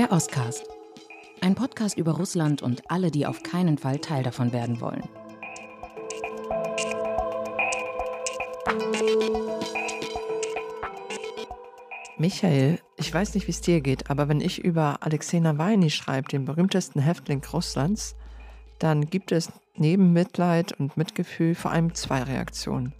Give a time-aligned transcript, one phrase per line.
[0.00, 0.66] Der Oscast.
[1.42, 5.02] Ein Podcast über Russland und alle, die auf keinen Fall Teil davon werden wollen.
[12.16, 16.28] Michael, ich weiß nicht, wie es dir geht, aber wenn ich über Alexei Nawalny schreibe,
[16.28, 18.16] den berühmtesten Häftling Russlands,
[18.78, 22.94] dann gibt es neben Mitleid und Mitgefühl vor allem zwei Reaktionen.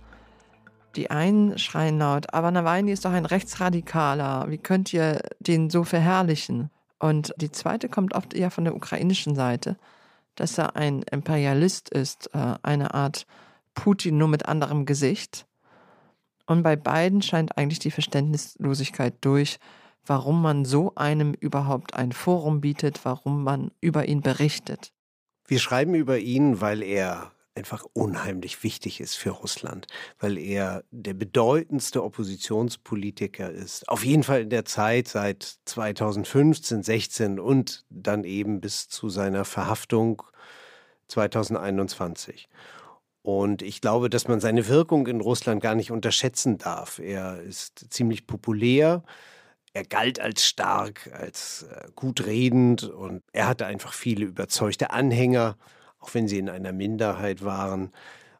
[0.96, 5.84] Die einen schreien laut, aber Nawalny ist doch ein Rechtsradikaler, wie könnt ihr den so
[5.84, 6.68] verherrlichen?
[7.00, 9.76] Und die zweite kommt oft eher von der ukrainischen Seite,
[10.36, 13.26] dass er ein Imperialist ist, äh, eine Art
[13.74, 15.46] Putin nur mit anderem Gesicht.
[16.46, 19.58] Und bei beiden scheint eigentlich die Verständnislosigkeit durch,
[20.04, 24.92] warum man so einem überhaupt ein Forum bietet, warum man über ihn berichtet.
[25.46, 29.86] Wir schreiben über ihn, weil er einfach unheimlich wichtig ist für Russland,
[30.18, 33.88] weil er der bedeutendste Oppositionspolitiker ist.
[33.88, 39.44] Auf jeden Fall in der Zeit seit 2015, 16 und dann eben bis zu seiner
[39.44, 40.22] Verhaftung
[41.08, 42.48] 2021.
[43.22, 46.98] Und ich glaube, dass man seine Wirkung in Russland gar nicht unterschätzen darf.
[46.98, 49.02] Er ist ziemlich populär.
[49.72, 55.56] Er galt als stark, als äh, gut redend und er hatte einfach viele überzeugte Anhänger
[56.00, 57.92] auch wenn sie in einer Minderheit waren.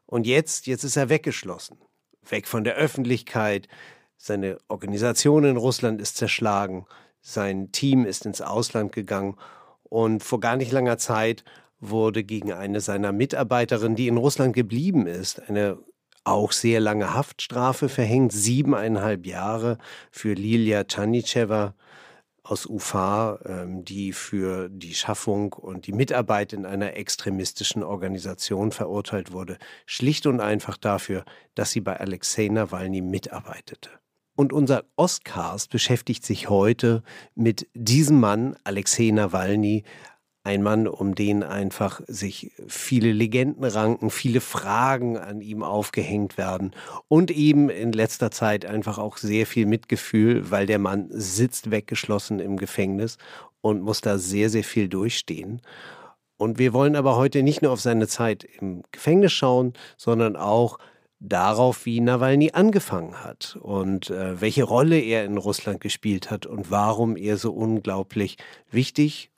[0.05, 1.77] Und jetzt, jetzt ist er weggeschlossen,
[2.27, 3.67] weg von der Öffentlichkeit.
[4.17, 6.85] Seine Organisation in Russland ist zerschlagen,
[7.21, 9.37] sein Team ist ins Ausland gegangen.
[9.83, 11.43] Und vor gar nicht langer Zeit
[11.79, 15.77] wurde gegen eine seiner Mitarbeiterinnen, die in Russland geblieben ist, eine
[16.23, 19.77] auch sehr lange Haftstrafe verhängt, siebeneinhalb Jahre
[20.11, 21.73] für Lilia Tschanitschewa
[22.43, 29.31] aus Ufa, ähm, die für die Schaffung und die Mitarbeit in einer extremistischen Organisation verurteilt
[29.31, 31.23] wurde, schlicht und einfach dafür,
[31.55, 33.89] dass sie bei Alexei Nawalny mitarbeitete.
[34.35, 37.03] Und unser Oscars beschäftigt sich heute
[37.35, 39.83] mit diesem Mann, Alexei Nawalny,
[40.43, 46.71] ein Mann, um den einfach sich viele Legenden ranken, viele Fragen an ihm aufgehängt werden
[47.07, 52.39] und eben in letzter Zeit einfach auch sehr viel Mitgefühl, weil der Mann sitzt weggeschlossen
[52.39, 53.17] im Gefängnis
[53.61, 55.61] und muss da sehr, sehr viel durchstehen.
[56.37, 60.79] Und wir wollen aber heute nicht nur auf seine Zeit im Gefängnis schauen, sondern auch
[61.19, 66.71] darauf, wie Nawalny angefangen hat und äh, welche Rolle er in Russland gespielt hat und
[66.71, 68.37] warum er so unglaublich
[68.71, 69.30] wichtig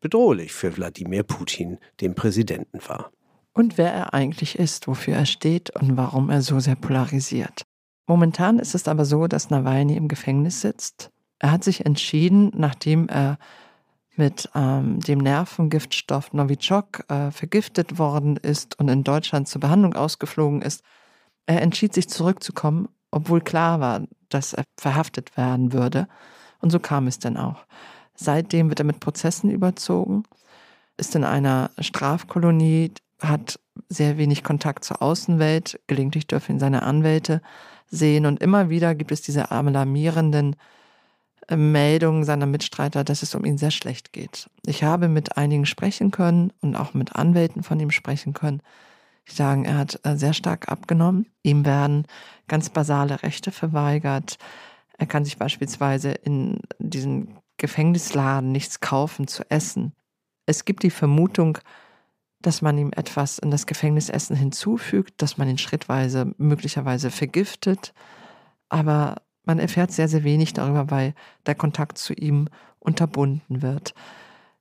[0.00, 3.10] bedrohlich für Wladimir Putin, den Präsidenten war.
[3.52, 7.62] Und wer er eigentlich ist, wofür er steht und warum er so sehr polarisiert.
[8.06, 11.10] Momentan ist es aber so, dass Nawalny im Gefängnis sitzt.
[11.38, 13.38] Er hat sich entschieden, nachdem er
[14.16, 20.62] mit ähm, dem Nervengiftstoff Novichok äh, vergiftet worden ist und in Deutschland zur Behandlung ausgeflogen
[20.62, 20.82] ist,
[21.46, 26.06] er entschied sich zurückzukommen, obwohl klar war, dass er verhaftet werden würde.
[26.60, 27.64] Und so kam es dann auch.
[28.22, 30.24] Seitdem wird er mit Prozessen überzogen,
[30.98, 33.58] ist in einer Strafkolonie, hat
[33.88, 35.80] sehr wenig Kontakt zur Außenwelt.
[35.86, 37.40] Gelegentlich dürfen ihn seine Anwälte
[37.88, 38.26] sehen.
[38.26, 40.56] Und immer wieder gibt es diese alarmierenden
[41.48, 44.50] äh, Meldungen seiner Mitstreiter, dass es um ihn sehr schlecht geht.
[44.66, 48.60] Ich habe mit einigen sprechen können und auch mit Anwälten von ihm sprechen können.
[49.30, 51.24] Die sagen, er hat äh, sehr stark abgenommen.
[51.42, 52.06] Ihm werden
[52.48, 54.36] ganz basale Rechte verweigert.
[54.98, 59.92] Er kann sich beispielsweise in diesen Gefängnisladen nichts kaufen zu essen.
[60.46, 61.58] Es gibt die Vermutung,
[62.40, 67.92] dass man ihm etwas in das Gefängnisessen hinzufügt, dass man ihn schrittweise möglicherweise vergiftet,
[68.68, 71.14] aber man erfährt sehr, sehr wenig darüber, weil
[71.46, 72.48] der Kontakt zu ihm
[72.78, 73.94] unterbunden wird.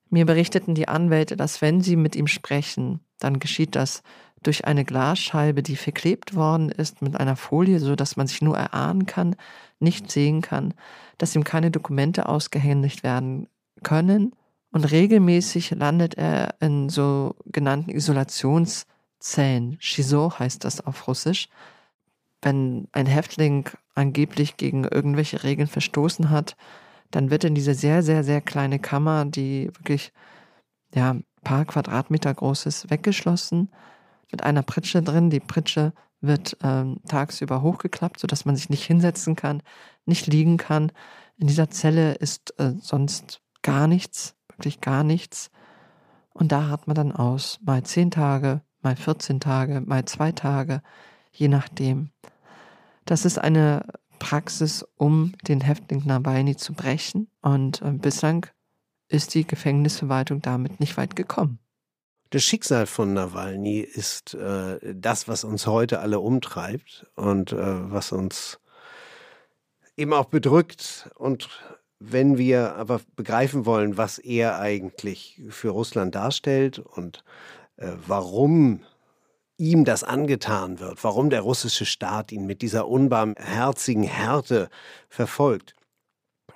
[0.10, 4.04] Mir berichteten die Anwälte, dass wenn sie mit ihm sprechen, dann geschieht das
[4.44, 8.58] durch eine Glasscheibe, die verklebt worden ist mit einer Folie, so dass man sich nur
[8.58, 9.36] erahnen kann,
[9.80, 10.74] nicht sehen kann,
[11.18, 13.48] dass ihm keine Dokumente ausgehändigt werden
[13.84, 14.34] können.
[14.72, 19.78] Und regelmäßig landet er in sogenannten Isolationszellen.
[19.80, 21.50] Shiso heißt das auf Russisch.
[22.42, 26.56] Wenn ein Häftling angeblich gegen irgendwelche Regeln verstoßen hat,
[27.12, 30.14] dann wird in diese sehr, sehr, sehr kleine Kammer, die wirklich
[30.94, 33.70] ja, ein paar Quadratmeter groß ist, weggeschlossen
[34.32, 35.30] mit einer Pritsche drin.
[35.30, 39.62] Die Pritsche wird ähm, tagsüber hochgeklappt, sodass man sich nicht hinsetzen kann,
[40.06, 40.92] nicht liegen kann.
[41.38, 45.50] In dieser Zelle ist äh, sonst gar nichts, wirklich gar nichts.
[46.34, 50.82] Und da hat man dann aus, mal zehn Tage, mal 14 Tage, mal zwei Tage,
[51.32, 52.12] je nachdem.
[53.06, 53.86] Das ist eine
[54.20, 57.30] Praxis, um den Häftling Nawalny zu brechen.
[57.42, 58.46] Und äh, bislang
[59.08, 61.60] ist die Gefängnisverwaltung damit nicht weit gekommen.
[62.32, 68.12] Das Schicksal von Nawalny ist äh, das, was uns heute alle umtreibt und äh, was
[68.12, 68.60] uns
[69.98, 71.10] eben auch bedrückt.
[71.16, 71.50] Und
[72.00, 77.24] Wenn wir aber begreifen wollen, was er eigentlich für Russland darstellt und
[77.78, 78.84] äh, warum
[79.58, 84.70] ihm das angetan wird, warum der russische Staat ihn mit dieser unbarmherzigen Härte
[85.10, 85.76] verfolgt,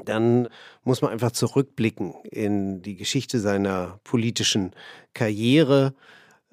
[0.05, 0.47] dann
[0.83, 4.71] muss man einfach zurückblicken in die Geschichte seiner politischen
[5.13, 5.93] Karriere.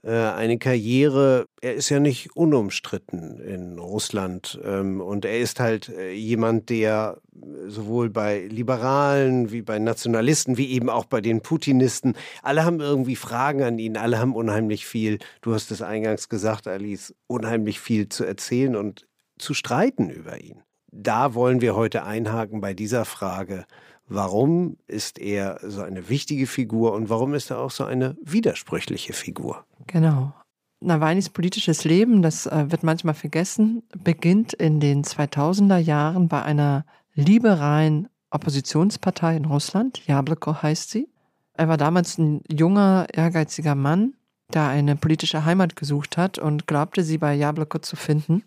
[0.02, 5.90] Äh, eine Karriere, er ist ja nicht unumstritten in Russland ähm, und er ist halt
[5.90, 7.19] äh, jemand, der
[7.66, 13.16] sowohl bei Liberalen wie bei Nationalisten wie eben auch bei den Putinisten, alle haben irgendwie
[13.16, 18.08] Fragen an ihn, alle haben unheimlich viel, du hast es eingangs gesagt, Alice, unheimlich viel
[18.08, 19.06] zu erzählen und
[19.38, 23.64] zu streiten über ihn da wollen wir heute einhaken bei dieser Frage.
[24.06, 29.12] Warum ist er so eine wichtige Figur und warum ist er auch so eine widersprüchliche
[29.12, 29.64] Figur?
[29.87, 30.32] Genau.
[30.81, 36.87] Nawalnys politisches Leben, das äh, wird manchmal vergessen, beginnt in den 2000er Jahren bei einer
[37.14, 40.06] liberalen Oppositionspartei in Russland.
[40.06, 41.08] Jabloko heißt sie.
[41.54, 44.14] Er war damals ein junger, ehrgeiziger Mann,
[44.54, 48.43] der eine politische Heimat gesucht hat und glaubte, sie bei Jabloko zu finden.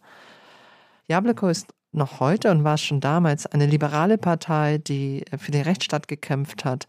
[1.07, 6.07] Jabloko ist noch heute und war schon damals eine liberale Partei, die für den Rechtsstaat
[6.07, 6.87] gekämpft hat,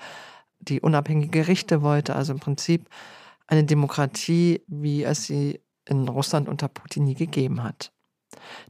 [0.61, 2.89] die unabhängige Gerichte wollte, also im Prinzip
[3.47, 7.93] eine Demokratie, wie es sie in Russland unter Putin nie gegeben hat.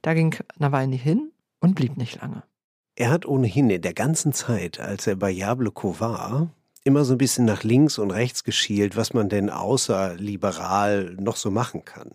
[0.03, 2.43] Da ging Nawalny hin und blieb nicht lange.
[2.97, 6.51] Er hat ohnehin in der ganzen Zeit, als er bei Jabloko war,
[6.85, 11.37] immer so ein bisschen nach links und rechts geschielt, was man denn außer liberal noch
[11.37, 12.13] so machen kann.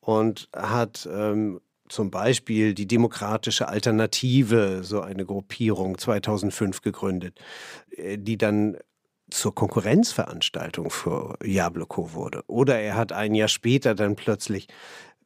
[0.00, 7.38] Und hat ähm, zum Beispiel die Demokratische Alternative, so eine Gruppierung 2005 gegründet,
[7.96, 8.76] äh, die dann
[9.30, 12.44] zur Konkurrenzveranstaltung für Jabloko wurde.
[12.46, 14.68] Oder er hat ein Jahr später dann plötzlich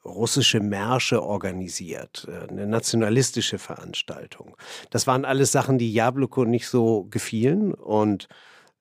[0.05, 4.57] russische Märsche organisiert, äh, eine nationalistische Veranstaltung.
[4.91, 8.29] Das waren alles Sachen, die Jabloko nicht so gefielen und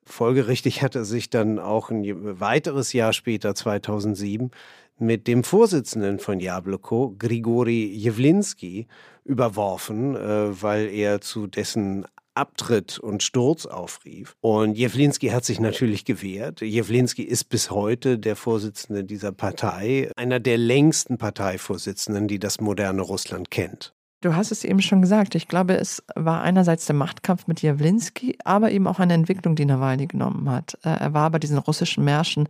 [0.06, 4.52] folgerichtig hat er sich dann auch ein weiteres Jahr später, 2007,
[5.02, 8.88] mit dem Vorsitzenden von Jabloko, Grigori Jewlinski,
[9.24, 12.06] überworfen, äh, weil er zu dessen
[12.40, 14.36] Abtritt und Sturz aufrief.
[14.40, 16.62] Und Jewlinski hat sich natürlich gewehrt.
[16.62, 23.02] Jewlinski ist bis heute der Vorsitzende dieser Partei, einer der längsten Parteivorsitzenden, die das moderne
[23.02, 23.94] Russland kennt.
[24.22, 25.36] Du hast es eben schon gesagt.
[25.36, 29.66] Ich glaube, es war einerseits der Machtkampf mit Jawlinski, aber eben auch eine Entwicklung, die
[29.66, 30.78] Nawalny genommen hat.
[30.84, 32.48] Äh, er war bei diesen russischen Märschen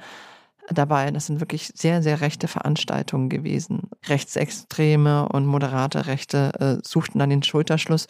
[0.69, 1.11] dabei.
[1.11, 3.91] Das sind wirklich sehr, sehr rechte Veranstaltungen gewesen.
[4.07, 8.07] Rechtsextreme und moderate Rechte äh, suchten dann den Schulterschluss.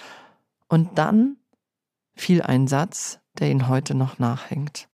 [0.68, 1.36] Und dann
[2.14, 4.88] fiel ein Satz, der ihnen heute noch nachhängt.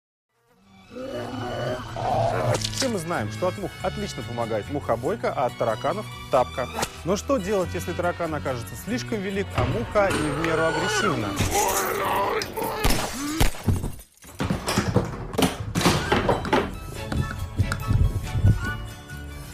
[2.72, 6.69] Все мы знаем, что от мух отлично помогает мухобойка, а от тараканов – тапка.
[7.04, 11.28] Но что делать, если таракан окажется слишком велик, а муха не в меру агрессивна?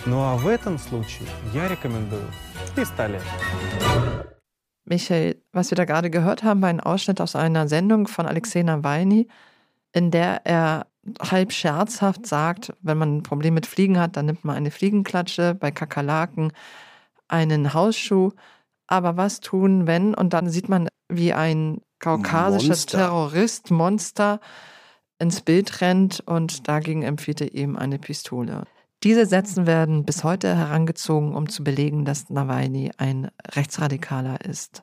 [0.06, 2.27] Ну а в этом случае я рекомендую
[2.75, 3.23] пистолет.
[4.85, 8.62] Michael, was wir da gerade gehört haben, war ein Ausschnitt aus einer Sendung von Alexei
[8.62, 9.29] Nawalny,
[9.93, 10.87] in der er
[11.21, 15.55] halb scherzhaft sagt, wenn man ein Problem mit Fliegen hat, dann nimmt man eine Fliegenklatsche,
[15.55, 16.53] bei Kakerlaken
[17.29, 18.32] einen Hausschuh.
[18.87, 20.15] Aber was tun, wenn?
[20.15, 22.99] Und dann sieht man, wie ein kaukasischer Monster.
[22.99, 24.41] Terrorist, Monster,
[25.19, 28.65] ins Bild rennt und dagegen empfiehlt er ihm eine Pistole.
[29.04, 34.81] Diese Sätzen werden bis heute herangezogen, um zu belegen, dass Nawalny ein Rechtsradikaler ist.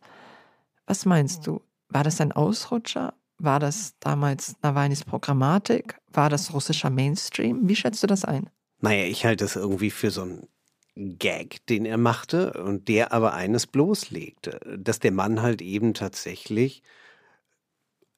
[0.86, 1.60] Was meinst du?
[1.88, 3.14] War das ein Ausrutscher?
[3.38, 5.96] War das damals Nawalnys Programmatik?
[6.12, 7.68] War das russischer Mainstream?
[7.68, 8.48] Wie schätzt du das ein?
[8.80, 10.48] Naja, ich halte das irgendwie für so einen
[10.94, 16.82] Gag, den er machte und der aber eines bloßlegte, dass der Mann halt eben tatsächlich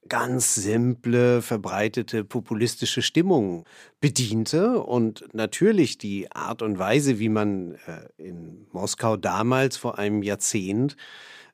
[0.08, 3.64] ganz simple, verbreitete populistische Stimmung
[4.00, 10.22] bediente und natürlich die Art und Weise, wie man äh, in Moskau damals vor einem
[10.22, 10.96] Jahrzehnt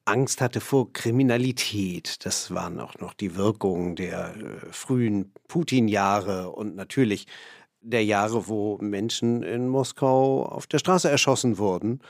[0.05, 2.25] Angst hatte vor Kriminalität.
[2.25, 7.27] Das waren auch noch die Wirkungen der äh, frühen Putin-Jahre und natürlich
[7.83, 12.01] der Jahre, wo Menschen in Moskau auf der Straße erschossen wurden.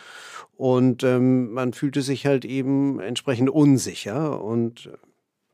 [0.56, 4.90] Und ähm, man fühlte sich halt eben entsprechend unsicher und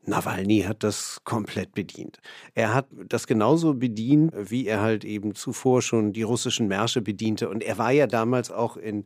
[0.05, 2.19] Nawalny hat das komplett bedient.
[2.55, 7.49] Er hat das genauso bedient, wie er halt eben zuvor schon die russischen Märsche bediente.
[7.49, 9.05] Und er war ja damals auch in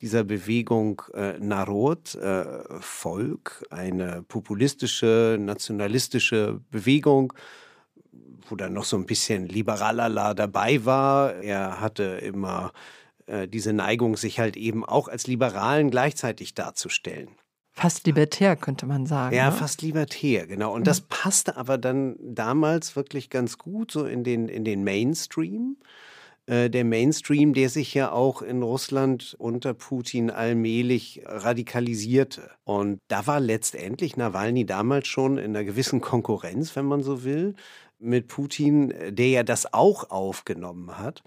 [0.00, 2.44] dieser Bewegung äh, Narod, äh,
[2.80, 7.32] Volk, eine populistische, nationalistische Bewegung,
[8.48, 11.34] wo dann noch so ein bisschen Liberalala dabei war.
[11.36, 12.72] Er hatte immer
[13.26, 17.30] äh, diese Neigung, sich halt eben auch als Liberalen gleichzeitig darzustellen.
[17.74, 19.34] Fast libertär, könnte man sagen.
[19.34, 19.56] Ja, ne?
[19.56, 20.74] fast libertär, genau.
[20.74, 25.76] Und das passte aber dann damals wirklich ganz gut so in den, in den Mainstream.
[26.46, 32.50] Äh, der Mainstream, der sich ja auch in Russland unter Putin allmählich radikalisierte.
[32.64, 37.54] Und da war letztendlich Nawalny damals schon in einer gewissen Konkurrenz, wenn man so will,
[37.98, 41.22] mit Putin, der ja das auch aufgenommen hat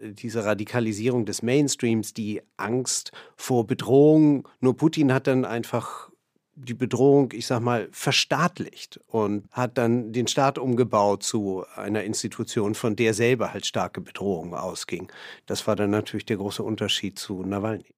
[0.00, 4.48] diese Radikalisierung des Mainstreams, die Angst vor Bedrohung.
[4.60, 6.10] Nur Putin hat dann einfach
[6.54, 12.74] die Bedrohung, ich sag mal, verstaatlicht und hat dann den Staat umgebaut zu einer Institution,
[12.74, 15.10] von der selber halt starke Bedrohung ausging.
[15.46, 17.94] Das war dann natürlich der große Unterschied zu Nawalny.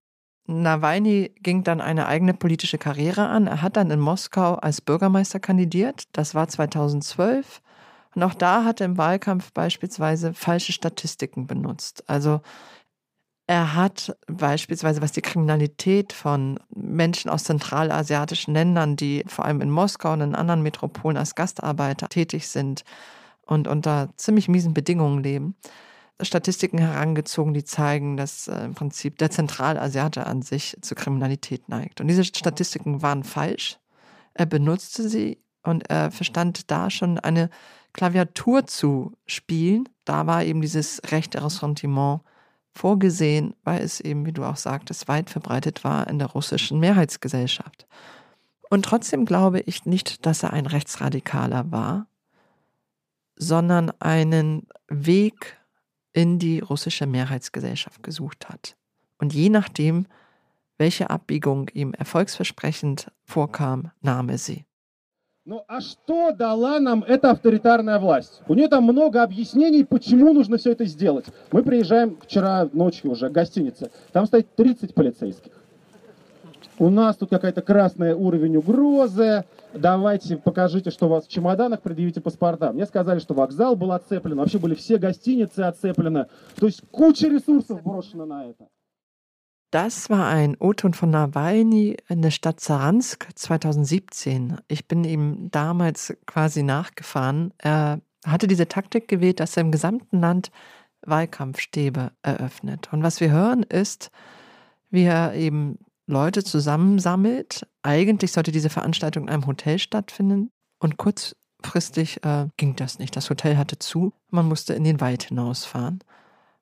[0.46, 3.46] Nawalny ging dann eine eigene politische Karriere an.
[3.46, 6.04] Er hat dann in Moskau als Bürgermeister kandidiert.
[6.12, 7.62] Das war 2012.
[8.14, 12.04] Und auch da hat er im Wahlkampf beispielsweise falsche Statistiken benutzt.
[12.08, 12.40] Also
[13.46, 19.70] er hat beispielsweise, was die Kriminalität von Menschen aus zentralasiatischen Ländern, die vor allem in
[19.70, 22.84] Moskau und in anderen Metropolen als Gastarbeiter tätig sind
[23.44, 25.56] und unter ziemlich miesen Bedingungen leben,
[26.20, 32.00] Statistiken herangezogen, die zeigen, dass äh, im Prinzip der Zentralasiate an sich zur Kriminalität neigt.
[32.00, 33.78] Und diese Statistiken waren falsch.
[34.34, 37.50] Er benutzte sie und er verstand da schon eine
[37.92, 39.88] Klaviatur zu spielen.
[40.04, 42.20] Da war eben dieses rechte Ressentiment
[42.74, 47.86] vorgesehen, weil es eben, wie du auch sagtest, weit verbreitet war in der russischen Mehrheitsgesellschaft.
[48.70, 52.06] Und trotzdem glaube ich nicht, dass er ein Rechtsradikaler war,
[53.36, 55.58] sondern einen Weg
[56.12, 58.76] in die russische Mehrheitsgesellschaft gesucht hat.
[59.18, 60.06] Und je nachdem,
[60.78, 64.64] welche Abbiegung ihm erfolgsversprechend vorkam, nahm er sie.
[65.44, 68.42] Ну а что дала нам эта авторитарная власть?
[68.46, 71.24] У нее там много объяснений, почему нужно все это сделать.
[71.50, 73.90] Мы приезжаем вчера ночью уже к гостинице.
[74.12, 75.50] Там стоит 30 полицейских.
[76.78, 79.44] У нас тут какая-то красная уровень угрозы.
[79.74, 82.72] Давайте покажите, что у вас в чемоданах, предъявите паспорта.
[82.72, 86.26] Мне сказали, что вокзал был оцеплен, вообще были все гостиницы оцеплены.
[86.54, 88.68] То есть куча ресурсов брошена на это.
[89.72, 94.58] Das war ein O-Ton von Nawalny in der Stadt Saransk 2017.
[94.68, 97.54] Ich bin ihm damals quasi nachgefahren.
[97.56, 100.50] Er hatte diese Taktik gewählt, dass er im gesamten Land
[101.06, 102.92] Wahlkampfstäbe eröffnet.
[102.92, 104.10] Und was wir hören ist,
[104.90, 107.66] wie er eben Leute zusammensammelt.
[107.82, 110.50] Eigentlich sollte diese Veranstaltung in einem Hotel stattfinden.
[110.80, 113.16] Und kurzfristig äh, ging das nicht.
[113.16, 114.12] Das Hotel hatte zu.
[114.28, 116.00] Man musste in den Wald hinausfahren.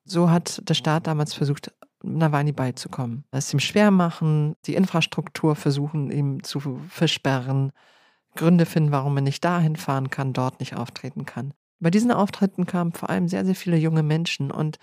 [0.05, 3.25] So hat der Staat damals versucht, Nawalny beizukommen.
[3.31, 7.71] Es ihm schwer machen, die Infrastruktur versuchen, ihm zu versperren,
[8.35, 11.53] Gründe finden, warum er nicht dahin fahren kann, dort nicht auftreten kann.
[11.79, 14.77] Bei diesen Auftritten kamen vor allem sehr, sehr viele junge Menschen und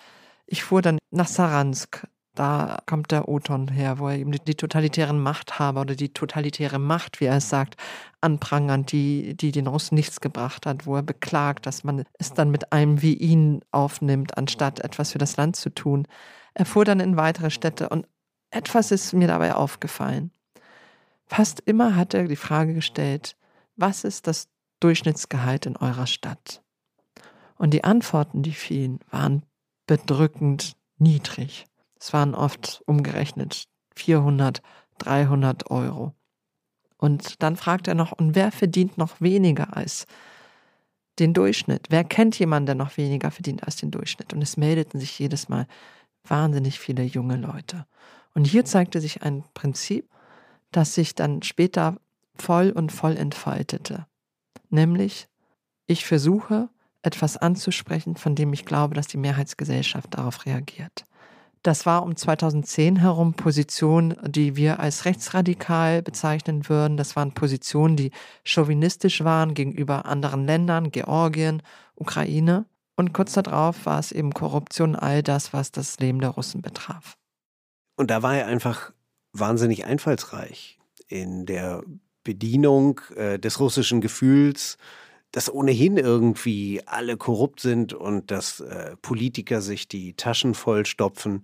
[0.47, 2.07] ich fuhr dann nach Saransk.
[2.39, 7.21] Da kommt der Oton her, wo er eben die totalitären Machthaber oder die totalitäre Macht,
[7.21, 7.75] wie er es sagt,
[8.21, 12.53] anprangert, die, die den Russen nichts gebracht hat, wo er beklagt, dass man es dann
[12.53, 16.07] mit einem wie ihn aufnimmt, anstatt etwas für das Land zu tun.
[16.55, 18.07] Er fuhr dann in weitere Städte und
[18.53, 20.31] etwas ist mir dabei aufgefallen.
[21.27, 23.35] Fast immer hat er die Frage gestellt,
[23.75, 24.47] was ist das
[24.79, 26.63] Durchschnittsgehalt in eurer Stadt?
[27.57, 29.43] Und die Antworten, die fielen, waren
[29.89, 31.67] bedrückend niedrig.
[32.01, 33.65] Es waren oft umgerechnet
[33.95, 34.63] 400,
[34.99, 36.15] 300 Euro.
[36.97, 40.07] Und dann fragt er noch, und wer verdient noch weniger als
[41.19, 41.87] den Durchschnitt?
[41.91, 44.33] Wer kennt jemanden, der noch weniger verdient als den Durchschnitt?
[44.33, 45.67] Und es meldeten sich jedes Mal
[46.25, 47.87] wahnsinnig viele junge Leute.
[48.35, 50.09] Und hier zeigte sich ein Prinzip,
[50.71, 51.97] das sich dann später
[52.35, 54.07] voll und voll entfaltete.
[54.71, 55.29] Nämlich,
[55.87, 56.69] ich versuche,
[57.03, 61.05] etwas anzusprechen, von dem ich glaube, dass die Mehrheitsgesellschaft darauf reagiert.
[61.69, 66.97] Das war um 2010 herum Positionen, die wir als rechtsradikal bezeichnen würden.
[66.97, 68.11] Das waren Positionen, die
[68.43, 71.61] chauvinistisch waren gegenüber anderen Ländern, Georgien,
[71.95, 72.65] Ukraine.
[72.97, 77.19] Und kurz darauf war es eben Korruption, all das, was das Leben der Russen betraf.
[77.97, 78.95] Und da war er einfach
[79.35, 81.83] wahnsinnig einfallsreich in der
[82.25, 84.79] Bedienung äh, des russischen Gefühls,
[85.33, 91.43] dass ohnehin irgendwie alle korrupt sind und dass äh, Politiker sich die Taschen vollstopfen.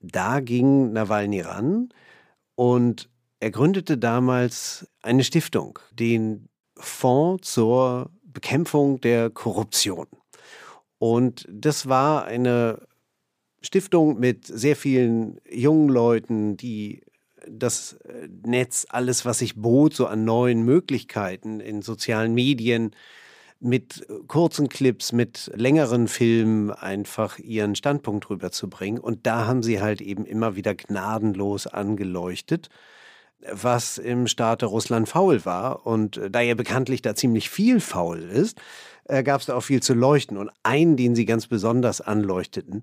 [0.00, 1.90] Da ging Nawalny ran
[2.54, 10.06] und er gründete damals eine Stiftung, den Fonds zur Bekämpfung der Korruption.
[10.98, 12.86] Und das war eine
[13.60, 17.02] Stiftung mit sehr vielen jungen Leuten, die
[17.48, 22.92] das äh, Netz, alles, was sich bot, so an neuen Möglichkeiten in sozialen Medien,
[23.60, 29.00] mit kurzen Clips, mit längeren Filmen einfach ihren Standpunkt rüberzubringen.
[29.00, 32.68] Und da haben sie halt eben immer wieder gnadenlos angeleuchtet,
[33.50, 35.86] was im Staate Russland faul war.
[35.86, 38.60] Und da ja bekanntlich da ziemlich viel faul ist,
[39.04, 40.36] äh, gab es da auch viel zu leuchten.
[40.36, 42.82] Und einen, den sie ganz besonders anleuchteten,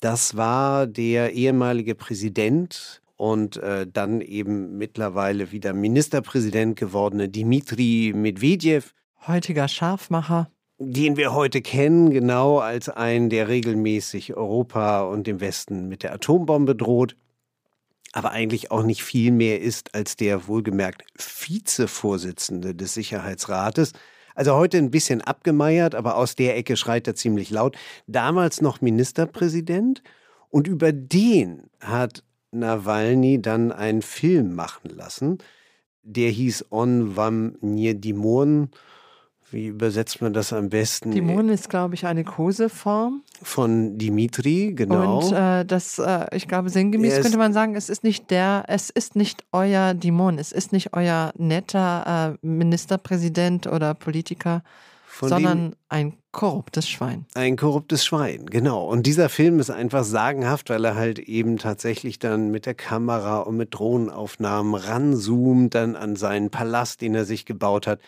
[0.00, 8.94] das war der ehemalige Präsident und äh, dann eben mittlerweile wieder Ministerpräsident gewordene Dmitri Medvedev.
[9.26, 10.50] Heutiger Scharfmacher.
[10.78, 16.14] Den wir heute kennen, genau als einen, der regelmäßig Europa und den Westen mit der
[16.14, 17.16] Atombombe droht,
[18.12, 23.92] aber eigentlich auch nicht viel mehr ist als der wohlgemerkt Vizevorsitzende des Sicherheitsrates.
[24.34, 27.76] Also heute ein bisschen abgemeiert, aber aus der Ecke schreit er ziemlich laut.
[28.06, 30.02] Damals noch Ministerpräsident
[30.48, 35.38] und über den hat Nawalny dann einen Film machen lassen.
[36.02, 38.70] Der hieß On Vam Nir Dimon.
[39.50, 41.10] Wie übersetzt man das am besten?
[41.10, 43.22] Dimon ist, glaube ich, eine Koseform.
[43.42, 45.18] Von Dimitri, genau.
[45.20, 48.90] Und äh, das, äh, ich glaube, sinngemäß könnte man sagen, es ist nicht der, es
[48.90, 54.62] ist nicht euer Dimon, es ist nicht euer netter äh, Ministerpräsident oder Politiker,
[55.20, 57.26] sondern ein korruptes Schwein.
[57.34, 58.86] Ein korruptes Schwein, genau.
[58.86, 63.40] Und dieser Film ist einfach sagenhaft, weil er halt eben tatsächlich dann mit der Kamera
[63.40, 68.00] und mit Drohnenaufnahmen ranzoomt dann an seinen Palast, den er sich gebaut hat.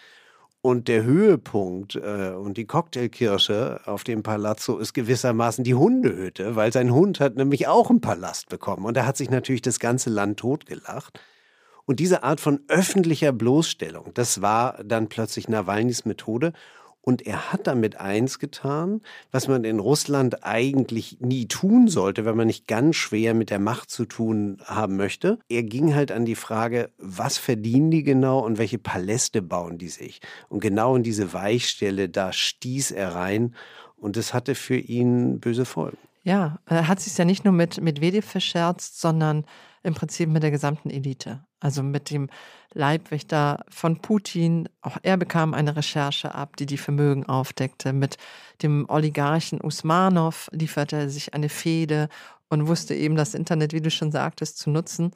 [0.65, 6.73] Und der Höhepunkt äh, und die Cocktailkirsche auf dem Palazzo ist gewissermaßen die Hundehütte, weil
[6.73, 8.87] sein Hund hat nämlich auch einen Palast bekommen.
[8.87, 11.19] Und da hat sich natürlich das ganze Land totgelacht.
[11.85, 16.53] Und diese Art von öffentlicher Bloßstellung, das war dann plötzlich Nawalnys Methode.
[17.03, 19.01] Und er hat damit eins getan,
[19.33, 23.59] was man in Russland eigentlich nie tun sollte, wenn man nicht ganz schwer mit der
[23.59, 25.41] Macht zu tun haben möchte.
[25.49, 29.89] Er ging halt an die Frage, was verdienen die genau und welche Paläste bauen die
[29.89, 30.21] sich?
[30.49, 33.57] Und genau in diese Weichstelle, da stieß er rein
[33.97, 35.99] und es hatte für ihn böse Folgen.
[36.25, 39.45] Ja, er hat sich ja nicht nur mit Medvedev verscherzt, sondern
[39.83, 41.45] im Prinzip mit der gesamten Elite.
[41.61, 42.29] Also mit dem
[42.73, 44.69] Leibwächter von Putin.
[44.81, 47.93] Auch er bekam eine Recherche ab, die die Vermögen aufdeckte.
[47.93, 48.17] Mit
[48.63, 52.09] dem Oligarchen Usmanov lieferte er sich eine Fehde
[52.49, 55.13] und wusste eben das Internet, wie du schon sagtest, zu nutzen.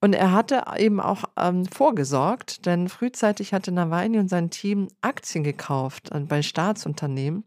[0.00, 5.42] Und er hatte eben auch ähm, vorgesorgt, denn frühzeitig hatte Nawalny und sein Team Aktien
[5.42, 7.44] gekauft äh, bei Staatsunternehmen.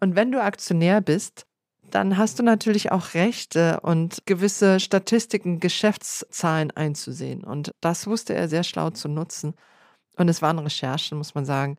[0.00, 1.46] Und wenn du Aktionär bist,
[1.94, 7.44] dann hast du natürlich auch Rechte und gewisse Statistiken, Geschäftszahlen einzusehen.
[7.44, 9.54] Und das wusste er sehr schlau zu nutzen.
[10.16, 11.76] Und es waren Recherchen, muss man sagen,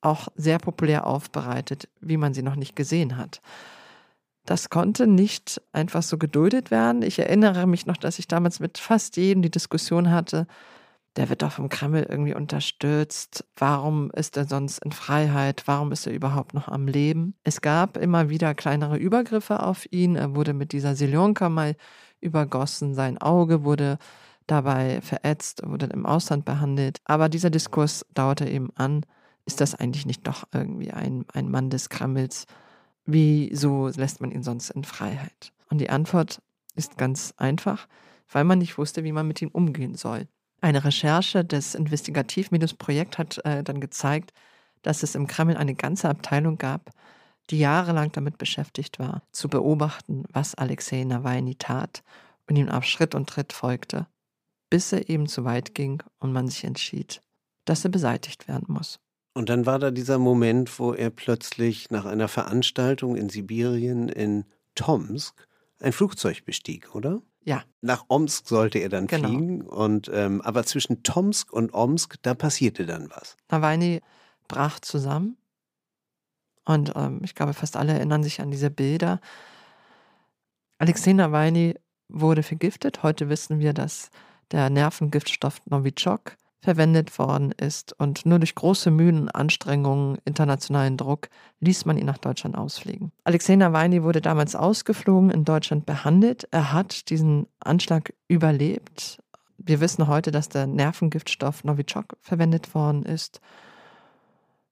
[0.00, 3.40] auch sehr populär aufbereitet, wie man sie noch nicht gesehen hat.
[4.46, 7.02] Das konnte nicht einfach so geduldet werden.
[7.02, 10.46] Ich erinnere mich noch, dass ich damals mit fast jedem die Diskussion hatte,
[11.16, 13.44] der wird doch vom Kreml irgendwie unterstützt.
[13.56, 15.62] Warum ist er sonst in Freiheit?
[15.66, 17.34] Warum ist er überhaupt noch am Leben?
[17.44, 20.16] Es gab immer wieder kleinere Übergriffe auf ihn.
[20.16, 21.76] Er wurde mit dieser Silionka mal
[22.20, 22.94] übergossen.
[22.94, 23.98] Sein Auge wurde
[24.46, 26.98] dabei verätzt, wurde im Ausland behandelt.
[27.04, 29.06] Aber dieser Diskurs dauerte eben an.
[29.46, 32.46] Ist das eigentlich nicht doch irgendwie ein, ein Mann des Kremls?
[33.06, 35.52] Wieso lässt man ihn sonst in Freiheit?
[35.70, 36.40] Und die Antwort
[36.74, 37.86] ist ganz einfach,
[38.30, 40.26] weil man nicht wusste, wie man mit ihm umgehen soll.
[40.64, 44.32] Eine Recherche des Investigativ-Projekt hat äh, dann gezeigt,
[44.80, 46.90] dass es im Kreml eine ganze Abteilung gab,
[47.50, 52.02] die jahrelang damit beschäftigt war, zu beobachten, was Alexei Nawalny tat
[52.48, 54.06] und ihm auf Schritt und Tritt folgte,
[54.70, 57.20] bis er eben zu weit ging und man sich entschied,
[57.66, 59.00] dass er beseitigt werden muss.
[59.34, 64.46] Und dann war da dieser Moment, wo er plötzlich nach einer Veranstaltung in Sibirien in
[64.76, 65.46] Tomsk
[65.78, 67.20] ein Flugzeug bestieg, oder?
[67.44, 67.62] Ja.
[67.82, 69.28] Nach Omsk sollte er dann genau.
[69.28, 69.62] fliegen.
[69.62, 73.36] Und, ähm, aber zwischen Tomsk und Omsk, da passierte dann was.
[73.50, 74.00] Nawalny
[74.48, 75.36] brach zusammen.
[76.64, 79.20] Und ähm, ich glaube, fast alle erinnern sich an diese Bilder.
[80.78, 81.74] Alexei Nawalny
[82.08, 83.02] wurde vergiftet.
[83.02, 84.10] Heute wissen wir, dass
[84.50, 87.92] der Nervengiftstoff Novichok verwendet worden ist.
[87.98, 91.28] Und nur durch große Mühen, Anstrengungen, internationalen Druck
[91.60, 93.12] ließ man ihn nach Deutschland ausfliegen.
[93.22, 96.48] Alexei Nawalny wurde damals ausgeflogen, in Deutschland behandelt.
[96.50, 99.18] Er hat diesen Anschlag überlebt.
[99.58, 103.40] Wir wissen heute, dass der Nervengiftstoff Novichok verwendet worden ist.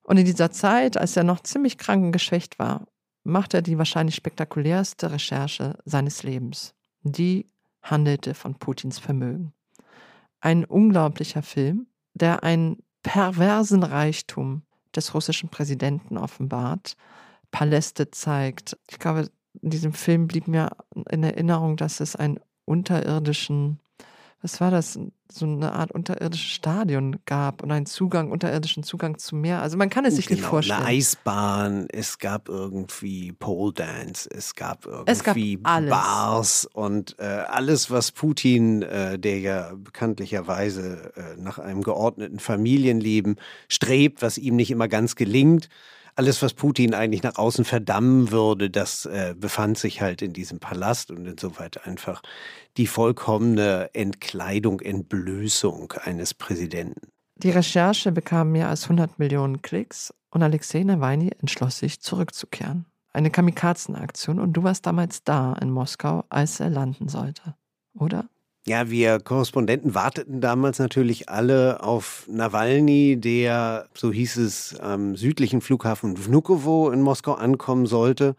[0.01, 2.87] Und in dieser Zeit, als er noch ziemlich krank und geschwächt war,
[3.23, 6.73] machte er die wahrscheinlich spektakulärste Recherche seines Lebens.
[7.03, 7.49] Die
[7.81, 9.53] handelte von Putins Vermögen
[10.43, 16.97] ein unglaublicher Film, der einen perversen Reichtum des russischen Präsidenten offenbart,
[17.51, 18.77] Paläste zeigt.
[18.91, 19.29] Ich glaube,
[19.61, 20.71] in diesem Film blieb mir
[21.09, 23.79] in Erinnerung, dass es einen unterirdischen
[24.43, 24.99] was war das,
[25.31, 29.61] so eine Art unterirdisches Stadion gab und einen Zugang, unterirdischen Zugang zum Meer.
[29.61, 30.79] Also man kann es sich genau, nicht vorstellen.
[30.81, 35.89] Eine Eisbahn, es gab irgendwie Pole Dance, es gab irgendwie es gab.
[35.89, 43.37] Bars und äh, alles, was Putin, äh, der ja bekanntlicherweise äh, nach einem geordneten Familienleben
[43.69, 45.69] strebt, was ihm nicht immer ganz gelingt,
[46.15, 50.59] alles, was Putin eigentlich nach außen verdammen würde, das äh, befand sich halt in diesem
[50.59, 52.21] Palast und insoweit einfach
[52.77, 57.09] die vollkommene Entkleidung, Entblößung eines Präsidenten.
[57.35, 62.85] Die Recherche bekam mehr als 100 Millionen Klicks und Alexei Nawalny entschloss sich zurückzukehren.
[63.11, 67.55] Eine Kamikazenaktion und du warst damals da in Moskau, als er landen sollte,
[67.93, 68.27] oder?
[68.65, 75.59] Ja, wir Korrespondenten warteten damals natürlich alle auf Nawalny, der, so hieß es, am südlichen
[75.59, 78.35] Flughafen Vnukovo in Moskau ankommen sollte.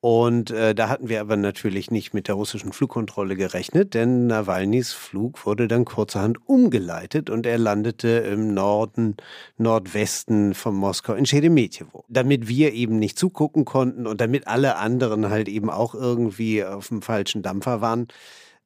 [0.00, 4.92] Und äh, da hatten wir aber natürlich nicht mit der russischen Flugkontrolle gerechnet, denn Nawalnys
[4.92, 9.16] Flug wurde dann kurzerhand umgeleitet und er landete im Norden,
[9.58, 12.04] Nordwesten von Moskau in Sheremetyevo.
[12.08, 16.88] Damit wir eben nicht zugucken konnten und damit alle anderen halt eben auch irgendwie auf
[16.88, 18.08] dem falschen Dampfer waren,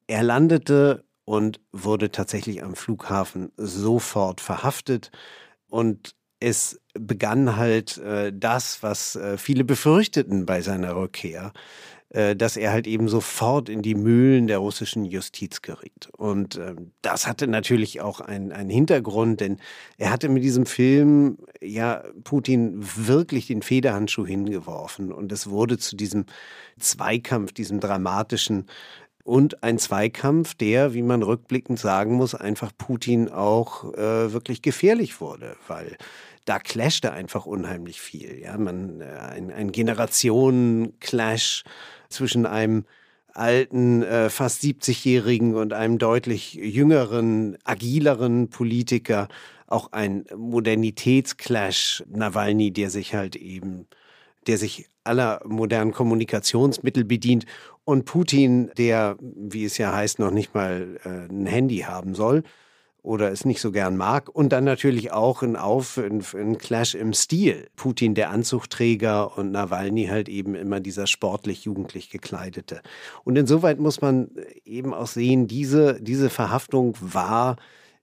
[0.07, 5.11] er landete und wurde tatsächlich am Flughafen sofort verhaftet
[5.69, 11.51] und es begann halt äh, das, was äh, viele befürchteten bei seiner Rückkehr,
[12.09, 16.09] äh, dass er halt eben sofort in die Mühlen der russischen Justiz geriet.
[16.15, 19.57] Und ähm, das hatte natürlich auch einen Hintergrund, denn
[19.97, 25.95] er hatte mit diesem Film ja Putin wirklich den Federhandschuh hingeworfen und es wurde zu
[25.95, 26.25] diesem
[26.79, 28.67] Zweikampf, diesem dramatischen
[29.27, 35.19] und ein Zweikampf, der, wie man rückblickend sagen muss, einfach Putin auch äh, wirklich gefährlich
[35.19, 35.97] wurde, weil
[36.45, 38.39] da clashte einfach unheimlich viel.
[38.39, 41.65] Ja, man äh, ein, ein Generationen-Clash
[42.07, 42.85] zwischen einem
[43.33, 49.27] alten, äh, fast 70-jährigen und einem deutlich jüngeren, agileren Politiker,
[49.67, 53.87] auch ein Modernitätsclash Nawalny, der sich halt eben,
[54.47, 57.45] der sich aller modernen Kommunikationsmittel bedient
[57.87, 62.43] und Putin, der, wie es ja heißt, noch nicht mal äh, ein Handy haben soll
[63.01, 64.27] oder es nicht so gern mag.
[64.27, 67.69] Und dann natürlich auch ein Auf, ein, ein Clash im Stil.
[67.77, 72.81] Putin der Anzugträger und Nawalny halt eben immer dieser sportlich-jugendlich gekleidete.
[73.23, 74.31] Und insoweit muss man
[74.65, 77.55] eben auch sehen, diese, diese Verhaftung war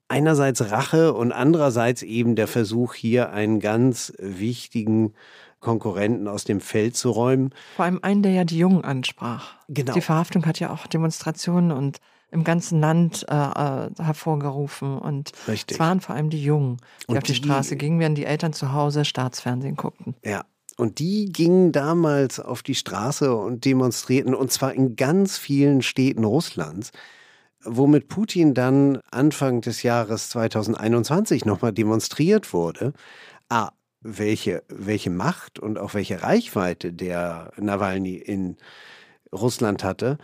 [0.08, 5.12] einerseits Rache und andererseits eben der Versuch, hier einen ganz wichtigen
[5.64, 7.50] Konkurrenten aus dem Feld zu räumen.
[7.74, 9.54] Vor allem einen, der ja die Jungen ansprach.
[9.68, 9.94] Genau.
[9.94, 11.98] Die Verhaftung hat ja auch Demonstrationen und
[12.30, 14.98] im ganzen Land äh, äh hervorgerufen.
[14.98, 15.76] Und Richtig.
[15.76, 18.26] es waren vor allem die Jungen, die Und auf die, die- Straße gingen, während die
[18.26, 20.14] Eltern zu Hause Staatsfernsehen guckten.
[20.24, 20.44] Ja.
[20.76, 26.24] Und die gingen damals auf die Straße und demonstrierten, und zwar in ganz vielen Städten
[26.24, 26.90] Russlands,
[27.64, 32.92] womit Putin dann Anfang des Jahres 2021 nochmal demonstriert wurde.
[33.48, 33.70] Ah,
[34.04, 38.56] welche, welche Macht und auch welche Reichweite der Nawalny in
[39.32, 40.18] Russland hatte.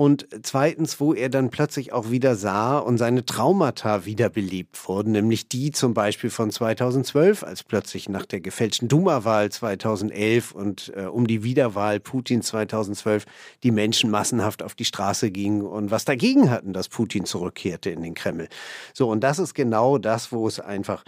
[0.00, 5.48] Und zweitens, wo er dann plötzlich auch wieder sah und seine Traumata wiederbelebt wurden, nämlich
[5.48, 11.26] die zum Beispiel von 2012, als plötzlich nach der gefälschten Duma-Wahl 2011 und äh, um
[11.26, 13.24] die Wiederwahl Putin 2012
[13.64, 18.02] die Menschen massenhaft auf die Straße gingen und was dagegen hatten, dass Putin zurückkehrte in
[18.02, 18.48] den Kreml.
[18.94, 21.02] So, und das ist genau das, wo es einfach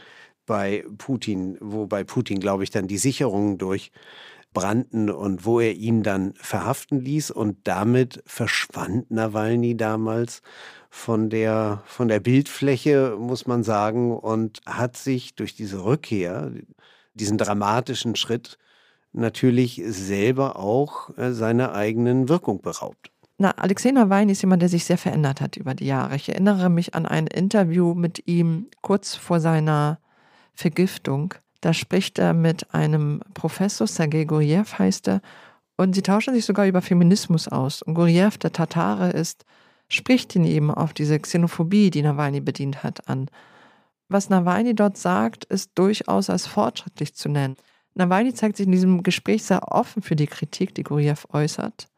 [0.51, 6.03] bei Putin, wo bei Putin, glaube ich, dann die Sicherungen durchbrannten und wo er ihn
[6.03, 7.31] dann verhaften ließ.
[7.31, 10.43] Und damit verschwand Nawalny damals
[10.91, 16.51] von der, von der Bildfläche, muss man sagen, und hat sich durch diese Rückkehr,
[17.15, 18.59] diesen dramatischen Schritt,
[19.13, 23.13] natürlich selber auch äh, seiner eigenen Wirkung beraubt.
[23.39, 26.17] Na, Alexei Nawalny ist jemand, der sich sehr verändert hat über die Jahre.
[26.17, 30.01] Ich erinnere mich an ein Interview mit ihm kurz vor seiner
[30.61, 31.35] Vergiftung.
[31.61, 35.21] Da spricht er mit einem Professor, Sergei Guriev heißt er,
[35.77, 37.81] und sie tauschen sich sogar über Feminismus aus.
[37.81, 39.47] Und Guriev, der Tatare ist,
[39.89, 43.31] spricht ihn eben auf diese Xenophobie, die Nawalny bedient hat, an.
[44.09, 47.57] Was Nawalny dort sagt, ist durchaus als fortschrittlich zu nennen.
[47.95, 51.89] Nawalny zeigt sich in diesem Gespräch sehr offen für die Kritik, die Guriev äußert.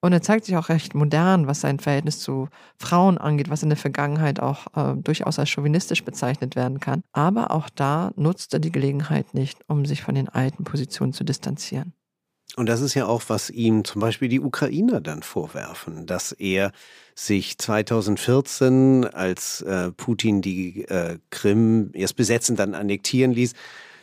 [0.00, 3.70] Und er zeigt sich auch recht modern, was sein Verhältnis zu Frauen angeht, was in
[3.70, 7.02] der Vergangenheit auch äh, durchaus als chauvinistisch bezeichnet werden kann.
[7.12, 11.24] Aber auch da nutzt er die Gelegenheit nicht, um sich von den alten Positionen zu
[11.24, 11.94] distanzieren.
[12.54, 16.72] Und das ist ja auch, was ihm zum Beispiel die Ukrainer dann vorwerfen, dass er
[17.14, 23.52] sich 2014, als äh, Putin die äh, Krim erst besetzen, dann annektieren ließ,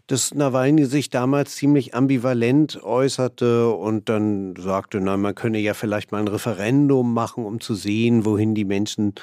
[0.07, 6.11] dass Nawalny sich damals ziemlich ambivalent äußerte und dann sagte, na, man könne ja vielleicht
[6.11, 9.15] mal ein Referendum machen, um zu sehen, wohin die Menschen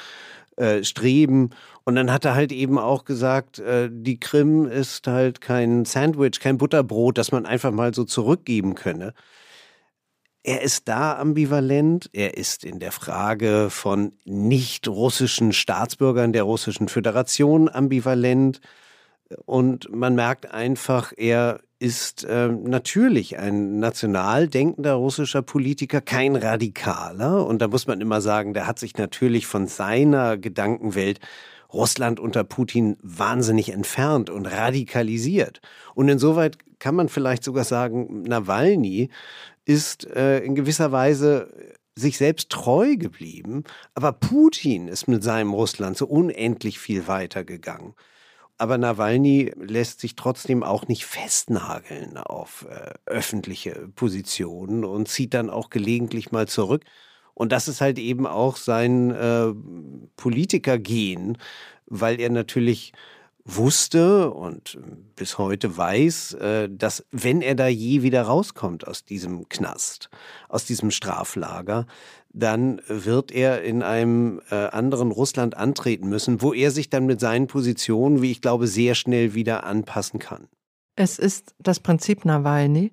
[0.56, 1.50] äh, streben.
[1.84, 6.40] Und dann hat er halt eben auch gesagt, äh, die Krim ist halt kein Sandwich,
[6.40, 9.14] kein Butterbrot, das man einfach mal so zurückgeben könne.
[10.42, 12.08] Er ist da ambivalent.
[12.12, 18.60] Er ist in der Frage von nicht russischen Staatsbürgern der russischen Föderation ambivalent.
[19.46, 27.46] Und man merkt einfach, er ist äh, natürlich ein national denkender russischer Politiker, kein Radikaler.
[27.46, 31.20] Und da muss man immer sagen, der hat sich natürlich von seiner Gedankenwelt
[31.72, 35.60] Russland unter Putin wahnsinnig entfernt und radikalisiert.
[35.94, 39.08] Und insoweit kann man vielleicht sogar sagen, Nawalny
[39.64, 41.52] ist äh, in gewisser Weise
[41.94, 43.64] sich selbst treu geblieben,
[43.94, 47.94] aber Putin ist mit seinem Russland so unendlich viel weiter gegangen.
[48.60, 55.48] Aber Nawalny lässt sich trotzdem auch nicht festnageln auf äh, öffentliche Positionen und zieht dann
[55.48, 56.84] auch gelegentlich mal zurück.
[57.32, 59.54] Und das ist halt eben auch sein äh,
[60.16, 61.38] Politikergehen,
[61.86, 62.92] weil er natürlich
[63.44, 64.78] wusste und
[65.16, 70.10] bis heute weiß, äh, dass wenn er da je wieder rauskommt aus diesem Knast,
[70.48, 71.86] aus diesem Straflager,
[72.32, 77.20] dann wird er in einem äh, anderen Russland antreten müssen, wo er sich dann mit
[77.20, 80.48] seinen Positionen, wie ich glaube, sehr schnell wieder anpassen kann.
[80.96, 82.92] Es ist das Prinzip Nawalny.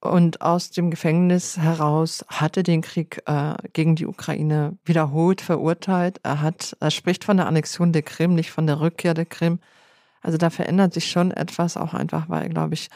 [0.00, 6.20] Und aus dem Gefängnis heraus hatte den Krieg äh, gegen die Ukraine wiederholt verurteilt.
[6.22, 9.60] Er hat, er spricht von der Annexion der Krim, nicht von der Rückkehr der Krim.
[10.24, 12.88] Also da verändert sich schon etwas, auch einfach, weil, glaube ich,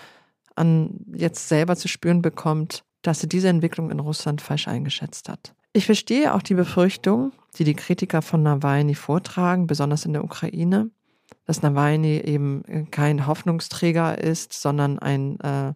[0.56, 5.54] an jetzt selber zu spüren bekommt, dass er diese Entwicklung in Russland falsch eingeschätzt hat.
[5.74, 10.90] Ich verstehe auch die Befürchtung, die die Kritiker von Nawalny vortragen, besonders in der Ukraine,
[11.44, 15.74] dass Nawalny eben kein Hoffnungsträger ist, sondern ein, äh,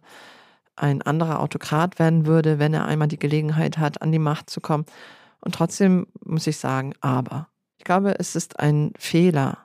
[0.75, 4.59] ein anderer Autokrat werden würde, wenn er einmal die Gelegenheit hat, an die Macht zu
[4.59, 4.85] kommen.
[5.39, 7.47] Und trotzdem muss ich sagen, aber.
[7.77, 9.62] Ich glaube, es ist ein Fehler,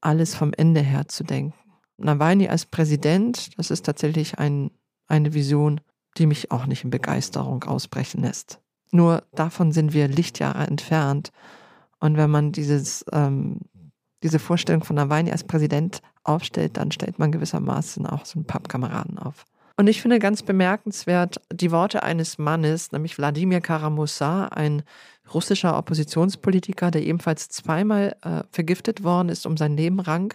[0.00, 1.54] alles vom Ende her zu denken.
[1.98, 4.70] Nawalny als Präsident, das ist tatsächlich ein,
[5.06, 5.80] eine Vision,
[6.16, 8.60] die mich auch nicht in Begeisterung ausbrechen lässt.
[8.90, 11.30] Nur davon sind wir Lichtjahre entfernt.
[12.00, 13.60] Und wenn man dieses, ähm,
[14.22, 19.18] diese Vorstellung von Nawalny als Präsident aufstellt, dann stellt man gewissermaßen auch so einen Pappkameraden
[19.18, 19.44] auf.
[19.80, 24.82] Und ich finde ganz bemerkenswert die Worte eines Mannes, nämlich Wladimir Karamusa, ein
[25.32, 30.34] russischer Oppositionspolitiker, der ebenfalls zweimal äh, vergiftet worden ist um sein Leben rang.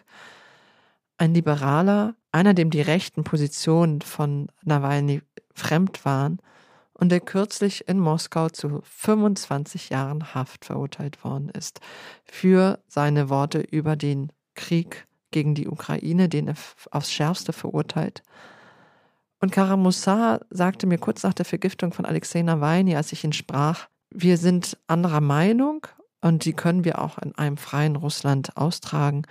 [1.20, 5.22] Ein Liberaler, einer, dem die rechten Positionen von Nawalny
[5.54, 6.40] fremd waren
[6.94, 11.82] und der kürzlich in Moskau zu 25 Jahren Haft verurteilt worden ist
[12.24, 16.56] für seine Worte über den Krieg gegen die Ukraine, den er
[16.90, 18.24] aufs Schärfste verurteilt.
[19.46, 23.88] Und Karamusa sagte mir kurz nach der Vergiftung von Alexei Nawalny, als ich ihn sprach,
[24.10, 25.86] wir sind anderer Meinung
[26.20, 29.22] und die können wir auch in einem freien Russland austragen.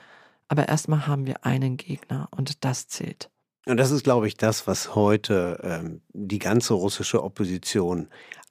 [0.47, 3.29] Aber erstmal haben wir einen Gegner und das zählt.
[3.67, 8.07] Und das ist, glaube ich, das, was heute ähm, die ganze russische Opposition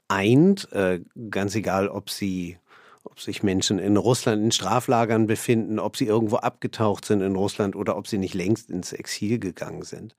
[0.10, 0.99] eint, äh,
[1.30, 2.58] ganz egal, ob sie
[3.06, 7.78] ob sich Menschen in Russland in Straflagern befinden, ob sie irgendwo abgetaucht sind in Russland
[7.78, 10.17] oder ob sie nicht längst ins Exil gegangen sind.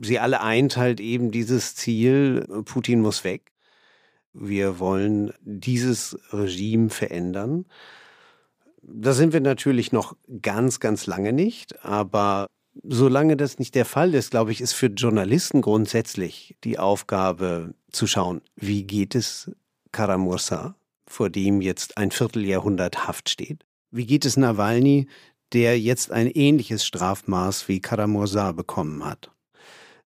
[0.00, 3.52] Sie alle eint halt eben dieses Ziel, Putin muss weg.
[4.32, 7.66] Wir wollen dieses Regime verändern.
[8.82, 12.46] Da sind wir natürlich noch ganz, ganz lange nicht, aber
[12.84, 18.06] solange das nicht der Fall ist, glaube ich, ist für Journalisten grundsätzlich die Aufgabe zu
[18.06, 19.50] schauen, wie geht es
[19.92, 23.64] Karamursa, vor dem jetzt ein Vierteljahrhundert Haft steht?
[23.90, 25.08] Wie geht es Nawalny,
[25.52, 29.30] der jetzt ein ähnliches Strafmaß wie Karamursa bekommen hat?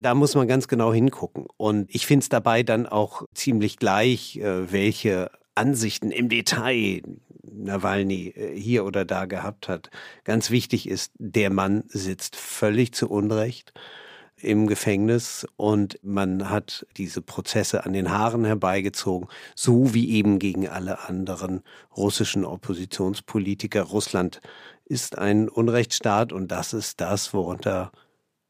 [0.01, 1.47] Da muss man ganz genau hingucken.
[1.57, 7.03] Und ich finde es dabei dann auch ziemlich gleich, äh, welche Ansichten im Detail
[7.43, 9.91] Nawalny äh, hier oder da gehabt hat.
[10.25, 13.73] Ganz wichtig ist, der Mann sitzt völlig zu Unrecht
[14.41, 20.69] im Gefängnis und man hat diese Prozesse an den Haaren herbeigezogen, so wie eben gegen
[20.69, 21.63] alle anderen
[21.97, 23.83] russischen Oppositionspolitiker.
[23.83, 24.41] Russland
[24.85, 27.91] ist ein Unrechtsstaat und das ist das, worunter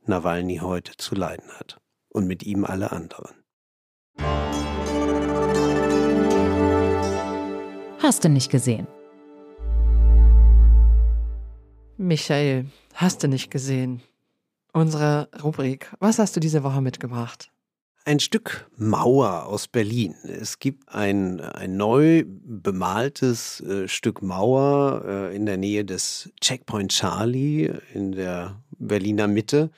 [0.09, 1.79] Nawalny heute zu leiden hat.
[2.11, 3.37] Und mit ihm alle anderen.
[8.01, 8.87] Hast du nicht gesehen?
[11.99, 14.01] Michael, hast du nicht gesehen?
[14.73, 15.93] Unsere Rubrik.
[15.99, 17.51] Was hast du diese Woche mitgebracht?
[18.09, 20.15] Ein Stück Mauer aus Berlin.
[20.25, 26.91] Es gibt ein, ein neu bemaltes äh, Stück Mauer äh, in der Nähe des Checkpoint
[26.91, 29.69] Charlie in der Berliner Mitte.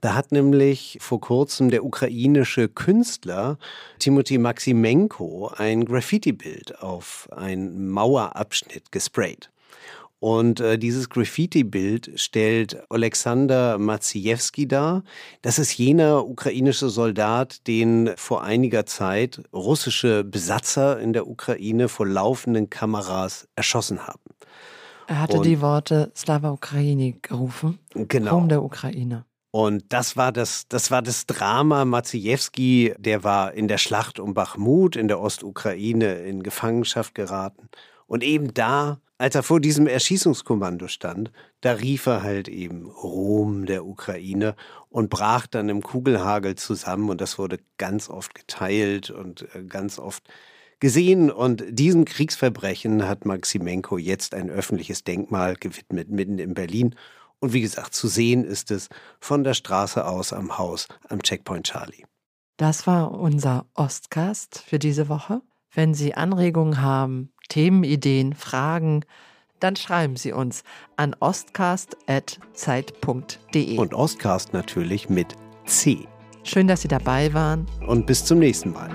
[0.00, 3.58] Da hat nämlich vor kurzem der ukrainische Künstler
[4.00, 9.50] Timothy Maximenko ein Graffiti-Bild auf einen Mauerabschnitt gesprayt.
[10.20, 15.04] Und äh, dieses Graffiti-Bild stellt Alexander Maciejewski dar.
[15.42, 22.06] Das ist jener ukrainische Soldat, den vor einiger Zeit russische Besatzer in der Ukraine vor
[22.06, 24.20] laufenden Kameras erschossen haben.
[25.06, 27.78] Er hatte Und- die Worte Slava Ukraini gerufen.
[27.94, 28.34] Genau.
[28.34, 29.24] Ruhm der Ukraine.
[29.50, 31.86] Und das war das, das war das Drama.
[31.86, 37.70] Maciejewski, der war in der Schlacht um Bachmut in der Ostukraine in Gefangenschaft geraten.
[38.08, 43.66] Und eben da, als er vor diesem Erschießungskommando stand, da rief er halt eben Ruhm
[43.66, 44.56] der Ukraine
[44.88, 47.10] und brach dann im Kugelhagel zusammen.
[47.10, 50.24] Und das wurde ganz oft geteilt und äh, ganz oft
[50.80, 51.30] gesehen.
[51.30, 56.94] Und diesem Kriegsverbrechen hat Maximenko jetzt ein öffentliches Denkmal gewidmet, mitten in Berlin.
[57.40, 58.88] Und wie gesagt, zu sehen ist es
[59.20, 62.04] von der Straße aus am Haus am Checkpoint Charlie.
[62.56, 65.42] Das war unser Ostcast für diese Woche.
[65.72, 69.04] Wenn Sie Anregungen haben, Themenideen, Fragen,
[69.60, 70.64] dann schreiben Sie uns
[70.96, 73.76] an ostcast.zeit.de.
[73.76, 75.34] Und Ostcast natürlich mit
[75.66, 76.06] C.
[76.44, 77.66] Schön, dass Sie dabei waren.
[77.86, 78.88] Und bis zum nächsten Mal.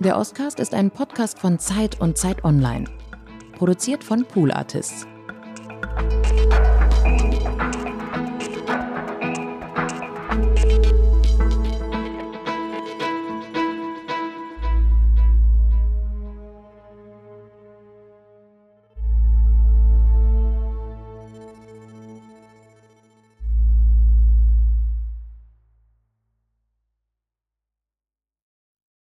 [0.00, 2.86] Der Ostcast ist ein Podcast von Zeit und Zeit Online.
[3.52, 5.06] Produziert von Pool Artists.